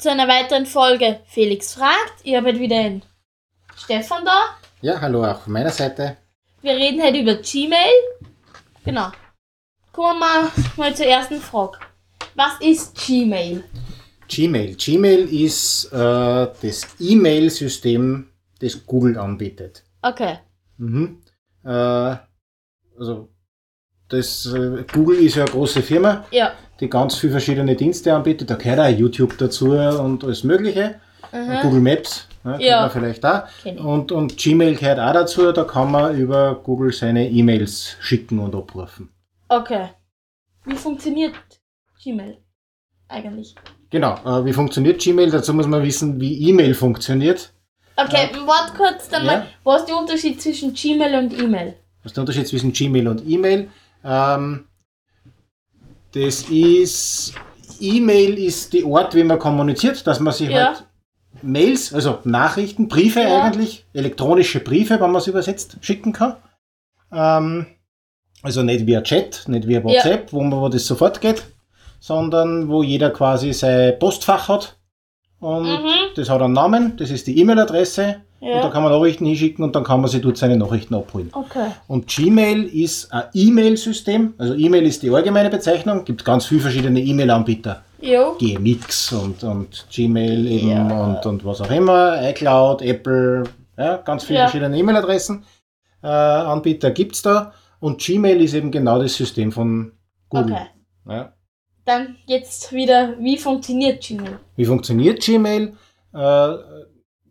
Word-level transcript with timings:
zu 0.00 0.10
einer 0.10 0.28
weiteren 0.28 0.64
Folge 0.64 1.20
Felix 1.26 1.74
fragt. 1.74 2.14
Ich 2.22 2.34
habe 2.34 2.48
heute 2.48 2.58
wieder 2.58 2.82
den 2.82 3.02
Stefan 3.76 4.24
da. 4.24 4.56
Ja, 4.80 4.98
hallo 4.98 5.24
auch 5.24 5.42
von 5.42 5.52
meiner 5.52 5.70
Seite. 5.70 6.16
Wir 6.62 6.72
reden 6.72 7.02
heute 7.02 7.18
über 7.18 7.34
Gmail. 7.34 7.92
Genau. 8.84 9.10
Kommen 9.92 10.18
wir 10.18 10.26
mal, 10.26 10.50
mal 10.76 10.96
zur 10.96 11.04
ersten 11.04 11.38
Frage. 11.38 11.78
Was 12.34 12.52
ist 12.60 12.96
Gmail? 13.06 13.62
Gmail. 14.28 14.74
Gmail 14.76 15.28
ist 15.44 15.92
äh, 15.92 15.96
das 16.62 16.86
E-Mail-System, 16.98 18.30
das 18.58 18.86
Google 18.86 19.18
anbietet. 19.18 19.84
Okay. 20.00 20.38
Mhm. 20.78 21.22
Äh, 21.62 22.16
also 22.98 23.28
das, 24.08 24.46
äh, 24.46 24.84
Google 24.92 25.18
ist 25.18 25.34
ja 25.36 25.42
eine 25.44 25.52
große 25.52 25.82
Firma, 25.82 26.24
Ja. 26.30 26.54
Die 26.80 26.88
ganz 26.88 27.16
viele 27.16 27.32
verschiedene 27.32 27.76
Dienste 27.76 28.14
anbietet. 28.14 28.50
Da 28.50 28.54
gehört 28.56 28.80
auch 28.80 28.88
YouTube 28.98 29.36
dazu 29.38 29.72
und 29.72 30.24
alles 30.24 30.44
Mögliche. 30.44 30.96
Mhm. 31.32 31.60
Google 31.62 31.80
Maps, 31.80 32.26
ja, 32.44 32.50
kennt 32.52 32.62
Ja. 32.62 32.80
man 32.82 32.90
vielleicht 32.90 33.24
auch. 33.24 33.42
Und, 33.84 34.10
und 34.12 34.36
Gmail 34.36 34.74
gehört 34.76 34.98
auch 34.98 35.12
dazu. 35.12 35.52
Da 35.52 35.64
kann 35.64 35.90
man 35.92 36.16
über 36.16 36.54
Google 36.56 36.92
seine 36.92 37.28
E-Mails 37.28 37.96
schicken 38.00 38.38
und 38.38 38.54
abrufen. 38.54 39.10
Okay. 39.48 39.88
Wie 40.64 40.74
funktioniert 40.74 41.34
Gmail 42.02 42.38
eigentlich? 43.08 43.54
Genau. 43.90 44.14
Äh, 44.24 44.44
wie 44.44 44.52
funktioniert 44.52 45.00
Gmail? 45.00 45.30
Dazu 45.30 45.52
muss 45.54 45.66
man 45.66 45.82
wissen, 45.82 46.20
wie 46.20 46.48
E-Mail 46.48 46.74
funktioniert. 46.74 47.52
Okay, 47.96 48.30
warte 48.46 48.72
kurz 48.76 49.08
dann 49.08 49.24
Ja. 49.26 49.32
mal. 49.32 49.46
Was 49.64 49.82
ist 49.82 49.88
der 49.88 49.96
Unterschied 49.98 50.40
zwischen 50.40 50.72
Gmail 50.74 51.14
und 51.16 51.38
E-Mail? 51.38 51.74
Was 52.02 52.12
ist 52.12 52.16
der 52.16 52.22
Unterschied 52.22 52.48
zwischen 52.48 52.72
Gmail 52.72 53.06
und 53.08 53.28
E-Mail? 53.28 53.68
Ähm, 54.04 54.64
das 56.12 56.42
ist, 56.50 57.34
E-Mail 57.80 58.38
ist 58.38 58.72
die 58.72 58.84
Ort, 58.84 59.14
wie 59.14 59.24
man 59.24 59.38
kommuniziert, 59.38 60.06
dass 60.06 60.20
man 60.20 60.32
sich 60.32 60.50
Ja. 60.50 60.66
halt 60.68 60.84
Mails, 61.42 61.94
also 61.94 62.18
Nachrichten, 62.24 62.88
Briefe 62.88 63.20
Ja. 63.20 63.42
eigentlich, 63.42 63.84
elektronische 63.94 64.60
Briefe, 64.60 64.94
wenn 65.00 65.10
man 65.10 65.20
es 65.20 65.26
übersetzt, 65.28 65.76
schicken 65.80 66.12
kann. 66.12 66.36
Ähm, 67.12 67.66
also 68.42 68.62
nicht 68.62 68.86
via 68.86 69.00
Chat, 69.02 69.44
nicht 69.48 69.66
via 69.68 69.82
WhatsApp, 69.84 70.32
wo, 70.32 70.42
man, 70.42 70.60
wo 70.60 70.68
das 70.68 70.86
sofort 70.86 71.20
geht, 71.20 71.42
sondern 72.00 72.68
wo 72.68 72.82
jeder 72.82 73.10
quasi 73.10 73.52
sein 73.52 73.98
Postfach 73.98 74.48
hat. 74.48 74.76
Und 75.38 75.64
Mhm. 75.64 75.88
das 76.16 76.28
hat 76.28 76.42
einen 76.42 76.52
Namen, 76.52 76.96
das 76.96 77.10
ist 77.10 77.26
die 77.26 77.38
E-Mail-Adresse. 77.38 78.22
Und 78.40 78.48
da 78.48 78.60
Ja. 78.62 78.68
kann 78.70 78.82
man 78.82 78.90
Nachrichten 78.92 79.26
hinschicken 79.26 79.62
und 79.64 79.76
dann 79.76 79.84
kann 79.84 80.00
man 80.00 80.08
sich 80.10 80.22
dort 80.22 80.38
seine 80.38 80.56
Nachrichten 80.56 80.94
abholen. 80.94 81.28
Okay. 81.32 81.72
Und 81.88 82.06
Gmail 82.06 82.64
ist 82.64 83.12
ein 83.12 83.24
E-Mail-System. 83.34 84.32
Also 84.38 84.54
E-Mail 84.54 84.86
ist 84.86 85.02
die 85.02 85.10
allgemeine 85.10 85.50
Bezeichnung. 85.50 86.04
Gibt 86.06 86.24
ganz 86.24 86.46
viele 86.46 86.60
verschiedene 86.62 87.00
E-Mail-Anbieter. 87.00 87.82
Jo. 88.00 88.34
GMX 88.38 89.12
und, 89.12 89.44
und 89.44 89.86
Gmail 89.94 90.46
eben 90.46 90.70
Ja. 90.70 91.04
und, 91.04 91.26
und 91.26 91.44
was 91.44 91.60
auch 91.60 91.70
immer. 91.70 92.18
iCloud, 92.30 92.80
Apple, 92.80 93.44
ja, 93.76 93.98
ganz 93.98 94.24
viele 94.24 94.38
Ja. 94.38 94.44
verschiedene 94.48 94.78
E-Mail-Adressen. 94.78 95.44
Äh, 96.02 96.06
Anbieter 96.06 96.92
gibt's 96.92 97.20
da. 97.20 97.52
Und 97.78 98.00
Gmail 98.00 98.40
ist 98.40 98.54
eben 98.54 98.70
genau 98.70 98.98
das 99.02 99.14
System 99.16 99.52
von 99.52 99.92
Google. 100.30 100.54
Okay. 100.54 101.14
Ja. 101.14 101.32
Dann 101.84 102.16
jetzt 102.26 102.72
wieder, 102.72 103.14
wie 103.18 103.36
funktioniert 103.36 104.02
Gmail? 104.02 104.38
Wie 104.56 104.64
funktioniert 104.64 105.20
Gmail? 105.20 105.74
Äh, 106.14 106.48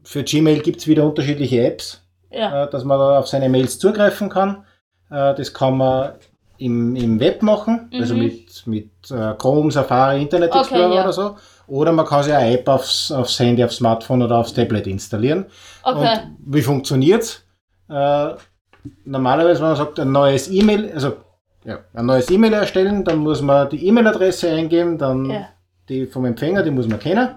für 0.03 0.23
Gmail 0.23 0.59
gibt's 0.61 0.87
wieder 0.87 1.03
unterschiedliche 1.05 1.63
Apps. 1.65 2.01
Ja. 2.31 2.65
äh, 2.65 2.69
dass 2.69 2.83
man 2.83 2.99
da 2.99 3.17
auf 3.19 3.27
seine 3.27 3.49
Mails 3.49 3.79
zugreifen 3.79 4.29
kann. 4.29 4.63
Äh, 5.09 5.33
das 5.33 5.51
kann 5.51 5.77
man 5.77 6.11
im, 6.59 6.95
im 6.95 7.19
Web 7.19 7.41
machen, 7.41 7.89
also 7.93 8.13
Mhm. 8.13 8.19
mit, 8.19 8.67
mit 8.67 8.89
äh, 9.09 9.33
Chrome, 9.35 9.71
Safari, 9.71 10.21
Internet 10.21 10.51
Okay, 10.51 10.59
Explorer 10.59 10.93
ja. 10.95 11.03
oder 11.03 11.13
so. 11.13 11.35
Oder 11.65 11.91
man 11.91 12.05
kann 12.05 12.21
sich 12.23 12.33
eine 12.33 12.53
App 12.53 12.67
aufs, 12.67 13.11
aufs 13.11 13.39
Handy, 13.39 13.63
aufs 13.63 13.77
Smartphone 13.77 14.21
oder 14.21 14.37
aufs 14.37 14.53
Tablet 14.53 14.85
installieren. 14.87 15.45
Okay. 15.83 16.19
Und 16.23 16.37
wie 16.53 16.61
funktioniert's? 16.61 17.43
Äh, 17.89 18.33
normalerweise, 19.05 19.61
wenn 19.61 19.69
man 19.69 19.75
sagt, 19.77 19.99
ein 19.99 20.11
neues 20.11 20.49
E-Mail, 20.51 20.91
also 20.93 21.13
ja, 21.65 21.79
ein 21.93 22.05
neues 22.05 22.29
E-Mail 22.29 22.53
erstellen, 22.53 23.03
dann 23.03 23.17
muss 23.19 23.41
man 23.41 23.69
die 23.69 23.87
E-Mail-Adresse 23.87 24.49
eingeben, 24.51 24.97
dann 24.97 25.29
Ja. 25.29 25.47
die 25.87 26.05
vom 26.05 26.25
Empfänger, 26.25 26.61
die 26.63 26.71
muss 26.71 26.87
man 26.87 26.99
kennen. 26.99 27.29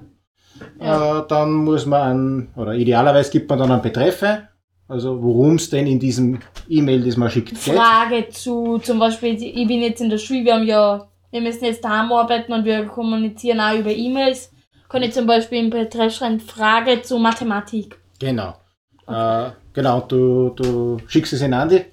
Ja. 0.80 1.20
Äh, 1.20 1.24
dann 1.28 1.52
muss 1.52 1.86
man 1.86 2.02
an, 2.02 2.48
oder 2.56 2.74
idealerweise 2.74 3.30
gibt 3.30 3.48
man 3.48 3.58
dann 3.58 3.72
einen 3.72 3.82
Betreffe, 3.82 4.48
also 4.88 5.22
worum 5.22 5.54
es 5.56 5.70
denn 5.70 5.86
in 5.86 5.98
diesem 5.98 6.40
E-Mail, 6.68 7.02
das 7.04 7.16
man 7.16 7.30
schickt, 7.30 7.50
geht. 7.50 7.58
Frage 7.58 8.28
zu, 8.28 8.78
zum 8.78 8.98
Beispiel, 8.98 9.34
ich 9.42 9.66
bin 9.66 9.80
jetzt 9.80 10.00
in 10.00 10.10
der 10.10 10.18
Schule, 10.18 10.44
wir 10.44 10.54
haben 10.54 10.66
ja, 10.66 11.08
wir 11.30 11.40
müssen 11.40 11.64
jetzt 11.64 11.84
daheim 11.84 12.12
arbeiten 12.12 12.52
und 12.52 12.64
wir 12.64 12.84
kommunizieren 12.86 13.60
auch 13.60 13.74
über 13.74 13.90
E-Mails. 13.90 14.52
Kann 14.88 15.02
ich 15.02 15.14
zum 15.14 15.26
Beispiel 15.26 15.64
im 15.64 15.70
Betreff 15.70 16.14
schreiben, 16.14 16.38
Frage 16.40 17.00
zu 17.00 17.18
Mathematik. 17.18 17.98
Genau. 18.18 18.54
Äh, 19.08 19.50
genau, 19.72 20.00
du, 20.00 20.50
du 20.50 20.98
schickst 21.06 21.32
es 21.32 21.40
in 21.40 21.54
Andi. 21.54 21.84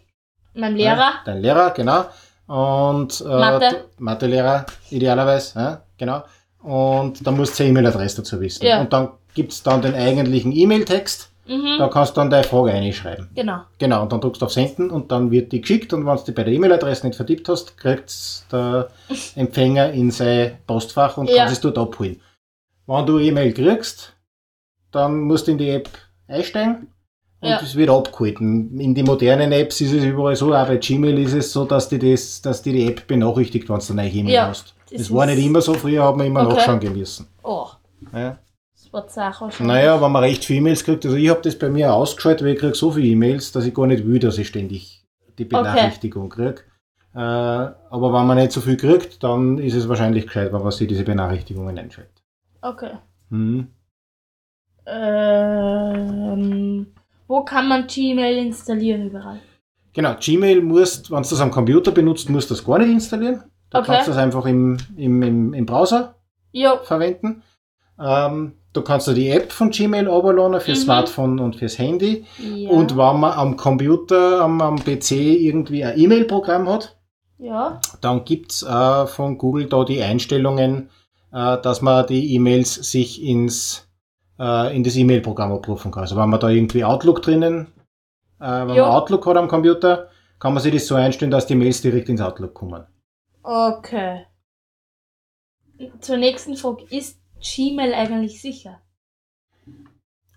Mein 0.53 0.75
Lehrer. 0.75 0.97
Ja, 0.97 1.21
dein 1.23 1.41
Lehrer, 1.41 1.71
genau. 1.71 2.05
Und 2.47 3.21
äh, 3.21 3.25
Mathe. 3.25 3.85
Mathelehrer, 3.99 4.65
idealerweise, 4.89 5.59
ja, 5.59 5.81
genau. 5.97 6.23
Und 6.61 7.25
dann 7.25 7.37
musst 7.37 7.57
du 7.59 7.63
die 7.63 7.69
E-Mail-Adresse 7.69 8.17
dazu 8.17 8.39
wissen. 8.41 8.65
Ja. 8.65 8.81
Und 8.81 8.91
dann 8.91 9.09
gibt's 9.33 9.63
dann 9.63 9.81
den 9.81 9.93
eigentlichen 9.95 10.51
E-Mail-Text. 10.51 11.29
Mhm. 11.47 11.77
Da 11.79 11.87
kannst 11.87 12.15
du 12.15 12.21
dann 12.21 12.29
deine 12.29 12.43
Frage 12.43 12.73
reinschreiben. 12.73 13.29
Genau. 13.33 13.61
Genau, 13.79 14.03
und 14.03 14.11
dann 14.11 14.21
drückst 14.21 14.41
du 14.41 14.45
auf 14.45 14.53
Senden 14.53 14.91
und 14.91 15.11
dann 15.11 15.31
wird 15.31 15.51
die 15.51 15.61
geschickt 15.61 15.91
und 15.93 16.05
wenn 16.05 16.15
du 16.17 16.23
die 16.23 16.31
bei 16.31 16.43
der 16.43 16.53
E-Mail-Adresse 16.53 17.07
nicht 17.07 17.15
vertippt 17.15 17.49
hast, 17.49 17.75
kriegt 17.77 18.13
der 18.51 18.89
Empfänger 19.35 19.91
in 19.91 20.11
sein 20.11 20.57
Postfach 20.67 21.17
und 21.17 21.27
Ja. 21.29 21.45
kann 21.45 21.53
es 21.53 21.59
dort 21.61 21.77
abholen. 21.79 22.19
Wenn 22.85 23.05
du 23.05 23.17
E-Mail 23.19 23.51
kriegst, 23.53 24.13
dann 24.91 25.21
musst 25.21 25.47
du 25.47 25.51
in 25.53 25.57
die 25.57 25.69
App 25.69 25.89
einsteigen 26.27 26.87
und 27.41 27.49
Ja. 27.49 27.59
es 27.63 27.75
wird 27.75 27.89
abgeholt. 27.89 28.39
In 28.41 28.93
die 28.93 29.03
modernen 29.03 29.51
Apps 29.51 29.81
ist 29.81 29.93
es 29.93 30.03
überall 30.03 30.35
so, 30.35 30.53
auch 30.53 30.67
bei 30.67 30.77
Gmail 30.77 31.17
ist 31.17 31.33
es 31.33 31.51
so, 31.51 31.65
dass 31.65 31.89
die, 31.89 31.97
das, 31.97 32.41
dass 32.43 32.61
die, 32.61 32.73
die 32.73 32.87
App 32.87 33.07
benachrichtigt, 33.07 33.69
wenn 33.69 33.79
du 33.79 33.85
eine 33.93 34.03
neue 34.03 34.11
E-Mail 34.11 34.33
Ja, 34.33 34.47
hast. 34.49 34.75
Das 34.91 35.01
Das, 35.01 35.13
war 35.13 35.25
nicht 35.25 35.43
immer 35.43 35.61
so, 35.61 35.73
früher 35.73 36.03
hat 36.07 36.15
man 36.15 36.27
immer 36.27 36.45
Okay. 36.45 36.55
nachschauen 36.55 36.93
müssen. 36.97 37.27
Oh, 37.43 37.67
Ja. 38.13 38.37
das 38.73 38.93
war 38.93 39.07
Sache 39.09 39.51
schon. 39.51 39.67
Naja, 39.67 40.01
wenn 40.01 40.11
man 40.11 40.23
recht 40.23 40.43
viele 40.45 40.59
E-Mails 40.59 40.83
kriegt, 40.83 41.05
also 41.05 41.17
ich 41.17 41.29
habe 41.29 41.41
das 41.41 41.57
bei 41.57 41.69
mir 41.69 41.93
ausgeschaltet, 41.93 42.45
weil 42.45 42.53
ich 42.53 42.59
kriege 42.59 42.75
so 42.75 42.91
viele 42.91 43.07
E-Mails, 43.07 43.51
dass 43.51 43.65
ich 43.65 43.73
gar 43.73 43.87
nicht 43.87 44.05
will, 44.05 44.19
dass 44.19 44.37
ich 44.37 44.47
ständig 44.47 45.03
die 45.37 45.45
Benachrichtigung 45.45 46.29
kriege. 46.29 46.61
Äh, 47.15 47.17
aber 47.19 48.13
wenn 48.13 48.27
man 48.27 48.37
nicht 48.37 48.51
so 48.51 48.61
viel 48.61 48.77
kriegt, 48.77 49.23
dann 49.23 49.57
ist 49.57 49.73
es 49.73 49.87
wahrscheinlich 49.89 50.25
gescheit, 50.27 50.53
wenn 50.53 50.61
man 50.61 50.71
sich 50.71 50.87
diese 50.87 51.03
Benachrichtigungen 51.03 51.77
einschaltet. 51.77 52.21
Okay. 52.61 52.91
Mhm. 53.29 53.67
Ähm, 55.49 56.87
wo 57.27 57.43
kann 57.43 57.67
man 57.67 57.87
Gmail 57.87 58.37
installieren 58.45 59.07
überall? 59.07 59.39
Genau, 59.93 60.15
Gmail 60.19 60.61
musst, 60.61 61.09
wenn 61.11 61.23
du 61.23 61.29
das 61.29 61.41
am 61.41 61.51
Computer 61.51 61.91
benutzt, 61.91 62.29
musst 62.29 62.49
du 62.49 62.53
das 62.55 62.63
gar 62.65 62.79
nicht 62.79 62.89
installieren. 62.89 63.43
Du 63.71 63.77
Okay. 63.79 63.87
kannst 63.93 64.07
das 64.07 64.17
einfach 64.17 64.45
im, 64.45 64.77
im, 64.97 65.21
im, 65.21 65.53
im 65.53 65.65
Browser 65.65 66.15
Jo. 66.51 66.77
verwenden. 66.83 67.43
Ähm, 67.99 68.53
du 68.73 68.81
kannst 68.81 69.07
dir 69.07 69.13
die 69.13 69.29
App 69.29 69.51
von 69.51 69.69
Gmail 69.71 70.07
runterladen 70.07 70.59
fürs 70.61 70.79
Mhm. 70.79 70.83
Smartphone 70.83 71.39
und 71.39 71.55
fürs 71.57 71.77
Handy. 71.77 72.25
Ja. 72.39 72.69
Und 72.69 72.91
wenn 72.97 73.19
man 73.19 73.33
am 73.33 73.57
Computer, 73.57 74.41
am, 74.41 74.61
am 74.61 74.77
PC 74.77 75.11
irgendwie 75.11 75.83
ein 75.83 75.99
E-Mail-Programm 75.99 76.67
hat, 76.69 76.97
ja. 77.37 77.79
dann 78.01 78.25
gibt's 78.25 78.63
äh, 78.63 79.05
von 79.07 79.37
Google 79.37 79.65
da 79.67 79.83
die 79.83 80.01
Einstellungen, 80.01 80.89
äh, 81.31 81.57
dass 81.61 81.81
man 81.81 82.07
die 82.07 82.33
E-Mails 82.35 82.73
sich 82.73 83.21
ins, 83.23 83.87
äh, 84.39 84.75
in 84.75 84.83
das 84.83 84.95
E-Mail-Programm 84.95 85.51
abrufen 85.51 85.91
kann. 85.91 86.03
Also 86.03 86.15
wenn 86.15 86.29
man 86.29 86.39
da 86.39 86.49
irgendwie 86.49 86.83
Outlook 86.83 87.21
drinnen, 87.21 87.67
äh, 88.39 88.45
wenn 88.65 88.69
Jo. 88.75 88.83
man 88.85 88.91
Outlook 88.93 89.25
hat 89.27 89.37
am 89.37 89.47
Computer, 89.47 90.07
kann 90.39 90.53
man 90.53 90.63
sich 90.63 90.73
das 90.73 90.87
so 90.87 90.95
einstellen, 90.95 91.31
dass 91.31 91.45
die 91.47 91.55
Mails 91.55 91.81
direkt 91.81 92.09
ins 92.09 92.21
Outlook 92.21 92.53
kommen. 92.53 92.85
Okay. 93.51 94.25
Zur 96.01 96.17
nächsten 96.17 96.55
Frage. 96.55 96.83
Ist 96.91 97.19
Gmail 97.41 97.93
eigentlich 97.95 98.41
sicher? 98.41 98.79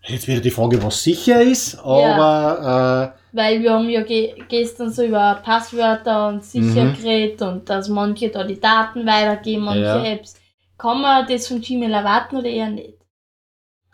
Jetzt 0.04 0.26
wieder 0.26 0.40
die 0.40 0.50
Frage, 0.50 0.82
was 0.82 1.02
sicher 1.02 1.42
ist, 1.42 1.78
aber 1.78 3.14
Weil 3.32 3.60
wir 3.62 3.72
haben 3.74 3.88
ja 3.90 4.02
ge 4.02 4.34
gestern 4.48 4.90
so 4.92 5.04
über 5.04 5.40
Passwörter 5.44 6.28
und 6.28 6.42
sicher 6.44 6.84
Mhm. 6.84 6.94
geredet 6.96 7.42
und 7.42 7.68
dass 7.68 7.88
manche 7.88 8.30
da 8.30 8.44
die 8.44 8.58
Daten 8.60 9.06
weitergeben, 9.06 9.64
manche 9.64 9.80
Ja. 9.82 10.04
Apps. 10.04 10.34
Kann 10.78 11.00
man 11.02 11.26
das 11.26 11.46
von 11.48 11.60
Gmail 11.60 11.92
erwarten 11.92 12.36
oder 12.36 12.48
eher 12.48 12.68
nicht? 12.70 12.98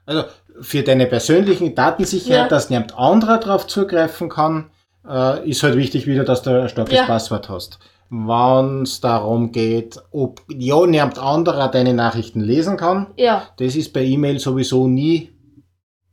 äh, 0.06 0.10
also 0.12 0.24
für 0.60 0.82
deine 0.82 1.06
persönlichen 1.06 1.74
Datensicherheit, 1.74 2.42
Ja. 2.44 2.48
dass 2.48 2.70
niemand 2.70 2.96
anderer 2.96 3.38
darauf 3.38 3.66
zugreifen 3.66 4.28
kann, 4.28 4.70
äh, 5.06 5.48
ist 5.48 5.62
halt 5.62 5.76
wichtig 5.76 6.06
wieder, 6.06 6.24
dass 6.24 6.42
du 6.42 6.50
ein 6.62 6.68
starkes 6.68 6.94
Ja. 6.94 7.04
Passwort 7.06 7.48
hast. 7.48 7.78
Wenn 8.10 8.82
es 8.82 9.00
darum 9.00 9.52
geht, 9.52 9.96
ob 10.12 10.40
ja 10.48 10.86
niemand 10.86 11.18
anderer 11.18 11.68
deine 11.68 11.92
Nachrichten 11.94 12.40
lesen 12.40 12.76
kann, 12.76 13.08
Ja. 13.16 13.42
das 13.58 13.76
ist 13.76 13.92
bei 13.92 14.02
E-Mail 14.04 14.38
sowieso 14.38 14.86
nie 14.88 15.30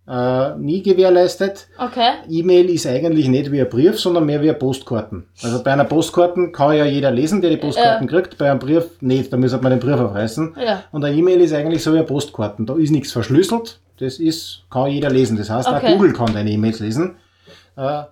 äh, 0.08 0.56
nie 0.58 0.84
gewährleistet. 0.84 1.68
Okay. 1.80 2.10
E-Mail 2.30 2.70
ist 2.70 2.86
eigentlich 2.86 3.28
nicht 3.28 3.52
wie 3.52 3.60
ein 3.62 3.70
Brief, 3.70 4.00
sondern 4.00 4.28
mehr 4.28 4.40
wie 4.44 4.52
ein 4.52 4.60
Postkarten. 4.60 5.26
Also 5.42 5.64
bei 5.64 5.74
einer 5.74 5.86
Postkarten 5.86 6.52
kann 6.52 6.78
ja 6.78 6.86
jeder 6.86 7.10
lesen, 7.10 7.42
der 7.42 7.50
die 7.50 7.58
Postkarten 7.58 8.08
kriegt. 8.08 8.38
Bei 8.38 8.52
einem 8.52 8.60
Brief 8.60 9.02
nicht, 9.02 9.34
da 9.34 9.38
müsste 9.38 9.58
man 9.58 9.72
den 9.72 9.80
Brief 9.80 10.00
aufreißen. 10.00 10.56
Ja. 10.64 10.84
Und 10.92 11.04
eine 11.04 11.16
E-Mail 11.16 11.42
ist 11.42 11.54
eigentlich 11.54 11.84
so 11.84 11.92
wie 11.92 11.98
eine 11.98 12.06
Postkarten. 12.06 12.68
Da 12.68 12.76
ist 12.76 12.92
nichts 12.92 13.12
verschlüsselt. 13.14 13.80
Das 14.00 14.20
ist, 14.20 14.66
kann 14.70 14.92
jeder 14.92 15.10
lesen. 15.10 15.38
Das 15.38 15.50
heißt, 15.50 15.68
Okay. 15.70 15.78
auch 15.88 15.92
Google 15.94 16.14
kann 16.14 16.34
deine 16.34 16.52
E-Mails 16.52 16.82
lesen. 16.82 17.16
Äh, 17.76 18.04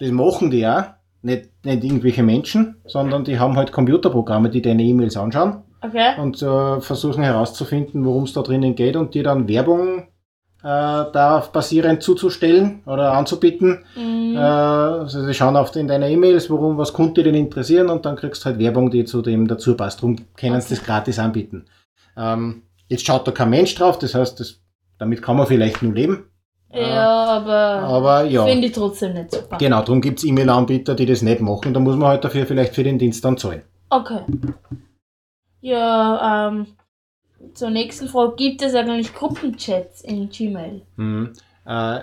das 0.00 0.10
machen 0.10 0.50
die 0.50 0.66
auch. 0.66 0.82
Nicht, 1.22 1.50
nicht 1.64 1.84
irgendwelche 1.84 2.22
Menschen, 2.22 2.76
sondern 2.86 3.24
die 3.24 3.38
haben 3.38 3.56
halt 3.56 3.72
Computerprogramme, 3.72 4.48
die 4.48 4.62
deine 4.62 4.82
E-Mails 4.82 5.16
anschauen 5.16 5.62
Okay. 5.82 6.18
und 6.18 6.40
äh, 6.42 6.80
versuchen 6.80 7.22
herauszufinden, 7.22 8.04
worum 8.04 8.24
es 8.24 8.32
da 8.32 8.42
drinnen 8.42 8.74
geht 8.74 8.96
und 8.96 9.14
dir 9.14 9.22
dann 9.22 9.48
Werbung 9.48 10.08
äh, 10.62 10.62
darauf 10.62 11.52
basierend 11.52 12.02
zuzustellen 12.02 12.82
oder 12.86 13.12
anzubieten. 13.12 13.84
Mhm. 13.96 14.34
Äh, 14.36 14.38
also 14.38 15.24
sie 15.24 15.34
schauen 15.34 15.56
oft 15.56 15.76
in 15.76 15.88
deine 15.88 16.10
E-Mails, 16.10 16.50
worum, 16.50 16.76
was 16.78 16.92
könnte 16.92 17.22
denn 17.22 17.34
interessieren 17.34 17.88
und 17.88 18.04
dann 18.04 18.16
kriegst 18.16 18.42
du 18.42 18.46
halt 18.46 18.58
Werbung, 18.58 18.90
die 18.90 19.04
zu 19.04 19.22
dem 19.22 19.46
dazu 19.48 19.76
passt. 19.76 20.00
Darum 20.00 20.16
können 20.36 20.60
sie 20.60 20.74
das 20.74 20.84
gratis 20.84 21.18
anbieten. 21.18 21.64
Ähm, 22.16 22.62
jetzt 22.88 23.06
schaut 23.06 23.26
da 23.26 23.32
kein 23.32 23.50
Mensch 23.50 23.74
drauf, 23.74 23.98
das 23.98 24.14
heißt, 24.14 24.40
das, 24.40 24.60
damit 24.98 25.22
kann 25.22 25.36
man 25.36 25.46
vielleicht 25.46 25.82
nur 25.82 25.94
leben. 25.94 26.24
Ja, 26.72 27.24
aber, 27.24 27.82
Aber 27.86 28.24
ja, 28.24 28.44
finde 28.46 28.68
ich 28.68 28.72
trotzdem 28.72 29.14
nicht 29.14 29.32
super. 29.32 29.58
genau, 29.58 29.80
darum 29.80 30.00
gibt's 30.00 30.24
E-Mail-Anbieter, 30.24 30.94
die 30.94 31.06
das 31.06 31.22
nicht 31.22 31.40
machen. 31.40 31.74
Da 31.74 31.80
muss 31.80 31.96
man 31.96 32.08
halt 32.08 32.24
dafür 32.24 32.46
vielleicht 32.46 32.74
für 32.74 32.84
den 32.84 32.98
Dienst 32.98 33.24
dann 33.24 33.36
zahlen. 33.36 33.62
Okay. 33.88 34.20
Ja, 35.60 36.48
ähm, 36.48 36.66
zur 37.54 37.70
nächsten 37.70 38.08
Frage. 38.08 38.34
Gibt 38.36 38.62
es 38.62 38.74
eigentlich 38.74 39.14
Gruppenchats 39.14 40.02
in 40.02 40.28
Gmail? 40.30 40.82
Mhm. 40.96 41.32
Äh, 41.66 42.00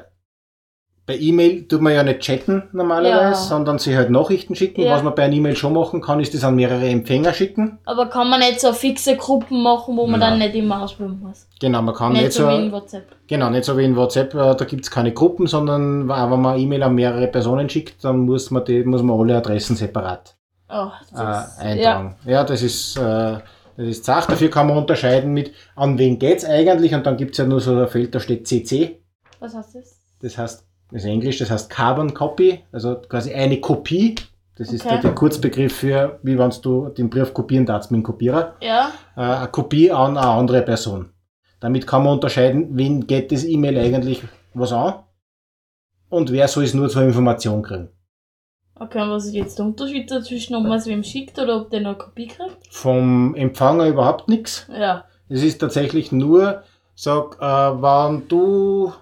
bei 1.08 1.18
E-Mail 1.18 1.68
tut 1.70 1.82
man 1.82 1.94
ja 1.94 2.04
nicht 2.04 2.20
chatten 2.20 2.64
normalerweise, 2.74 3.16
Ja. 3.32 3.34
sondern 3.34 3.80
sich 3.80 3.96
halt 3.96 4.10
Nachrichten 4.10 4.56
schicken. 4.56 4.82
Ja. 4.82 4.94
Was 4.94 5.04
man 5.04 5.16
bei 5.16 5.24
einer 5.24 5.34
E-Mail 5.36 5.56
schon 5.56 5.74
machen 5.74 6.02
kann, 6.02 6.20
ist 6.20 6.34
das 6.34 6.44
an 6.44 6.56
mehrere 6.56 6.86
Empfänger 6.88 7.34
schicken. 7.34 7.80
Aber 7.86 8.08
kann 8.08 8.30
man 8.30 8.42
nicht 8.42 8.60
so 8.60 8.74
fixe 8.74 9.16
Gruppen 9.16 9.64
machen, 9.64 9.96
wo 9.98 10.06
man 10.06 10.20
Nein. 10.20 10.32
dann 10.32 10.40
nicht 10.40 10.56
immer 10.56 10.84
ausprobieren 10.84 11.22
muss? 11.24 11.48
Genau, 11.62 11.82
man 11.82 11.96
kann 11.96 12.12
nicht, 12.12 12.24
nicht, 12.24 12.34
so 12.34 12.44
so, 12.44 12.50
wie 12.50 12.66
in 12.66 12.72
WhatsApp. 12.74 13.06
genau, 13.26 13.50
nicht 13.50 13.64
so 13.64 13.78
wie 13.78 13.86
in 13.86 13.96
WhatsApp, 13.96 14.34
äh, 14.36 14.56
da 14.56 14.66
gibt's 14.66 14.92
keine 14.92 15.14
Gruppen, 15.14 15.48
sondern 15.48 16.10
wenn 16.10 16.42
man 16.42 16.60
E-Mail 16.60 16.84
an 16.84 16.94
mehrere 16.94 17.28
Personen 17.28 17.70
schickt, 17.70 18.04
dann 18.04 18.20
muss 18.20 18.52
man, 18.52 18.66
die, 18.66 18.84
muss 18.84 19.02
man 19.02 19.18
alle 19.20 19.38
Adressen 19.38 19.76
separat 19.78 20.36
Oh, 20.70 20.88
äh, 20.88 20.90
das, 21.14 21.58
ja. 21.58 21.64
eintragen. 21.64 22.16
Ja. 22.26 22.44
das 22.44 22.62
ist, 22.62 22.98
äh, 22.98 23.02
das 23.78 23.88
ist 23.88 24.04
Sache. 24.04 24.32
Dafür 24.32 24.50
kann 24.50 24.68
man 24.68 24.76
unterscheiden 24.76 25.32
mit, 25.34 25.54
an 25.78 25.98
wen 25.98 26.20
geht's 26.20 26.44
eigentlich, 26.44 26.94
und 26.94 27.06
dann 27.06 27.16
gibt's 27.16 27.38
ja 27.38 27.46
nur 27.46 27.62
so 27.62 27.74
ein 27.80 27.88
Feld, 27.88 28.14
da 28.14 28.20
steht 28.20 28.46
CC. 28.46 29.00
Was 29.40 29.56
heißt 29.56 29.76
das? 29.76 29.98
Das 30.22 30.38
heißt, 30.38 30.67
das 30.92 31.04
ist 31.04 31.10
Englisch, 31.10 31.38
das 31.40 31.52
heißt 31.52 31.70
Carbon 31.70 32.14
Copy, 32.14 32.64
also 32.72 32.96
quasi 33.10 33.34
eine 33.34 33.60
Kopie. 33.60 34.16
Das 34.58 34.72
ist 34.74 34.82
Okay. 34.86 34.96
der, 34.96 35.02
der 35.04 35.16
Kurzbegriff 35.16 35.76
für, 35.76 36.20
wie 36.24 36.38
wenn 36.40 36.52
du 36.64 36.90
den 36.90 37.10
Brief 37.12 37.32
kopieren 37.34 37.66
darfst 37.66 37.92
mit 37.92 38.00
dem 38.00 38.04
Kopierer. 38.04 38.56
Ja? 38.62 38.92
Äh, 39.16 39.22
eine 39.22 39.48
Kopie 39.50 39.92
an 39.92 40.18
eine 40.18 40.28
andere 40.28 40.62
Person. 40.64 41.10
Damit 41.60 41.86
kann 41.86 42.04
man 42.04 42.14
unterscheiden, 42.14 42.70
wen 42.72 43.06
geht 43.06 43.32
das 43.32 43.44
E-Mail 43.44 43.78
eigentlich 43.78 44.24
was 44.54 44.72
an 44.74 44.96
und 46.10 46.32
wer 46.32 46.48
soll 46.48 46.64
es 46.64 46.74
nur 46.74 46.90
zur 46.90 47.04
Information 47.04 47.62
kriegen. 47.62 47.90
Okay, 48.80 49.02
und 49.02 49.10
was 49.10 49.26
ist 49.26 49.34
jetzt 49.34 49.58
der 49.58 49.66
Unterschied 49.66 50.10
dazwischen, 50.10 50.56
ob 50.56 50.64
man 50.64 50.78
es 50.78 50.86
wem 50.86 51.04
schickt 51.04 51.40
oder 51.40 51.58
ob 51.62 51.70
der 51.72 51.82
noch 51.82 51.90
eine 51.90 51.98
Kopie 51.98 52.28
kriegt? 52.28 52.58
Vom 52.70 53.34
Empfänger 53.36 53.88
überhaupt 53.88 54.28
nichts. 54.30 54.68
Ja. 54.72 55.06
Es 55.30 55.44
ist 55.44 55.58
tatsächlich 55.60 56.12
nur, 56.12 56.62
sag, 56.96 57.38
äh, 57.42 57.46
wenn 57.46 58.28
du, 58.28 58.94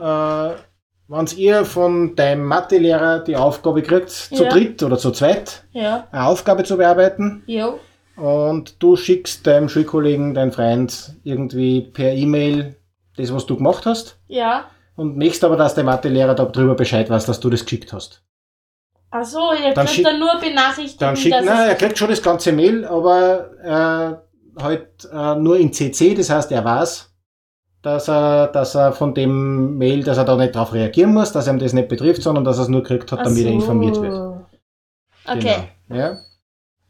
äh, 0.00 0.50
wenn 1.08 1.26
ihr 1.36 1.64
von 1.64 2.14
deinem 2.16 2.44
Mathelehrer 2.44 3.20
die 3.20 3.36
Aufgabe 3.36 3.82
kriegt, 3.82 4.10
zu 4.10 4.44
Ja. 4.44 4.48
dritt 4.50 4.82
oder 4.82 4.96
zu 4.98 5.10
zweit, 5.10 5.64
Ja. 5.72 6.06
eine 6.10 6.26
Aufgabe 6.26 6.64
zu 6.64 6.76
bearbeiten 6.76 7.42
Jo. 7.46 7.78
und 8.16 8.82
du 8.82 8.96
schickst 8.96 9.46
deinem 9.46 9.68
Schulkollegen, 9.68 10.34
deinem 10.34 10.52
Freund 10.52 11.14
irgendwie 11.24 11.82
per 11.82 12.12
E-Mail 12.12 12.76
das, 13.16 13.32
was 13.32 13.46
du 13.46 13.56
gemacht 13.56 13.86
hast 13.86 14.18
Ja. 14.28 14.64
und 14.96 15.16
möchtest 15.16 15.44
aber, 15.44 15.56
dass 15.56 15.74
der 15.74 15.84
Mathelehrer 15.84 16.34
darüber 16.34 16.74
Bescheid 16.74 17.08
weiß, 17.10 17.26
dass 17.26 17.40
du 17.40 17.50
das 17.50 17.64
geschickt 17.64 17.92
hast. 17.92 18.22
Achso, 19.10 19.52
ihr 19.52 19.72
Dann 19.74 19.86
kriegt 19.86 20.04
dann 20.06 20.18
nur 20.18 20.40
Benachrichtigungen, 20.40 20.98
Dann 20.98 21.16
schickt, 21.16 21.36
nein, 21.44 21.68
er 21.68 21.74
kriegt 21.76 21.96
schon 21.96 22.10
das 22.10 22.20
ganze 22.20 22.50
Mail, 22.50 22.84
aber 22.84 23.50
äh, 23.62 24.60
halt 24.62 24.88
äh, 25.12 25.34
nur 25.36 25.56
in 25.56 25.72
CC, 25.72 26.14
das 26.14 26.30
heißt, 26.30 26.50
er 26.50 26.64
weiß, 26.64 27.13
dass 27.84 28.08
er, 28.08 28.48
dass 28.48 28.74
er 28.74 28.92
von 28.92 29.14
dem 29.14 29.76
Mail, 29.78 30.02
dass 30.02 30.16
er 30.18 30.24
da 30.24 30.36
nicht 30.36 30.54
darauf 30.54 30.72
reagieren 30.72 31.12
muss, 31.12 31.32
dass 31.32 31.46
ihm 31.48 31.58
das 31.58 31.72
nicht 31.72 31.88
betrifft, 31.88 32.22
sondern 32.22 32.44
dass 32.44 32.58
er 32.58 32.62
es 32.62 32.68
nur 32.68 32.82
gekriegt 32.82 33.10
hat, 33.12 33.20
Ach 33.20 33.24
damit 33.24 33.44
er 33.44 33.48
so. 33.50 33.54
informiert 33.54 34.00
wird. 34.00 34.14
Okay. 35.26 35.56
Genau. 35.88 36.00
Ja, 36.00 36.16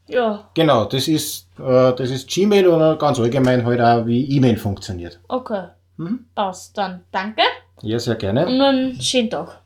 Ja, 0.07 0.49
genau, 0.53 0.85
das 0.85 1.07
ist, 1.07 1.47
äh, 1.59 1.93
das 1.95 2.09
ist 2.11 2.29
Gmail 2.29 2.67
oder 2.67 2.95
ganz 2.97 3.19
allgemein 3.19 3.65
halt 3.65 3.81
auch, 3.81 4.05
wie 4.05 4.23
E-Mail 4.35 4.57
funktioniert. 4.57 5.19
okay. 5.27 5.67
Mhm. 5.97 6.25
Passt 6.35 6.77
dann. 6.77 7.05
Danke 7.11 7.41
Ja, 7.81 7.97
sehr 7.99 8.15
gerne. 8.15 8.45
und 8.47 8.61
einen 8.61 9.01
schönen 9.01 9.29
Tag. 9.29 9.61